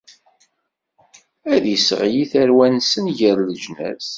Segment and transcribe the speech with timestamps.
[1.53, 4.07] Ad isseɣli tarwa-nsen gar leǧnas.